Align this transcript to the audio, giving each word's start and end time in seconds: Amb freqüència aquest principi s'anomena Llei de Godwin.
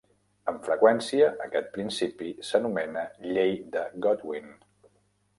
Amb 0.51 0.63
freqüència 0.67 1.25
aquest 1.43 1.67
principi 1.75 2.31
s'anomena 2.47 3.03
Llei 3.35 3.53
de 3.77 3.83
Godwin. 4.07 4.49